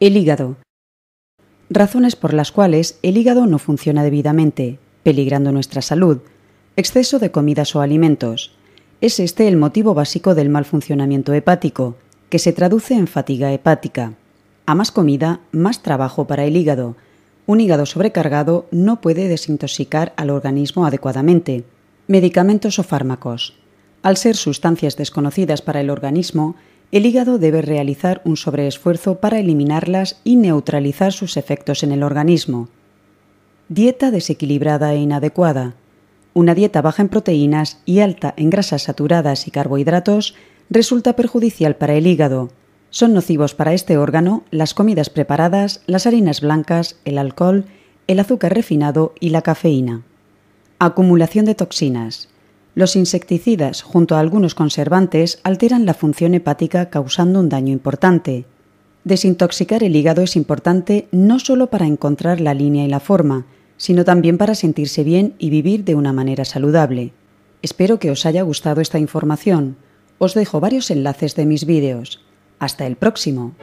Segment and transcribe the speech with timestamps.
[0.00, 0.56] El hígado.
[1.68, 6.20] Razones por las cuales el hígado no funciona debidamente, peligrando nuestra salud.
[6.74, 8.52] Exceso de comidas o alimentos.
[9.02, 11.96] Es este el motivo básico del mal funcionamiento hepático,
[12.30, 14.14] que se traduce en fatiga hepática.
[14.64, 16.96] A más comida, más trabajo para el hígado.
[17.44, 21.64] Un hígado sobrecargado no puede desintoxicar al organismo adecuadamente.
[22.06, 23.52] Medicamentos o fármacos.
[24.00, 26.56] Al ser sustancias desconocidas para el organismo,
[26.92, 32.68] el hígado debe realizar un sobreesfuerzo para eliminarlas y neutralizar sus efectos en el organismo.
[33.68, 35.74] Dieta desequilibrada e inadecuada.
[36.34, 40.34] Una dieta baja en proteínas y alta en grasas saturadas y carbohidratos
[40.68, 42.50] resulta perjudicial para el hígado.
[42.90, 47.66] Son nocivos para este órgano las comidas preparadas, las harinas blancas, el alcohol,
[48.08, 50.02] el azúcar refinado y la cafeína.
[50.80, 52.28] Acumulación de toxinas.
[52.74, 58.46] Los insecticidas, junto a algunos conservantes, alteran la función hepática causando un daño importante.
[59.04, 64.04] Desintoxicar el hígado es importante no solo para encontrar la línea y la forma, sino
[64.04, 67.12] también para sentirse bien y vivir de una manera saludable.
[67.62, 69.76] Espero que os haya gustado esta información.
[70.18, 72.20] Os dejo varios enlaces de mis vídeos.
[72.58, 73.54] Hasta el próximo.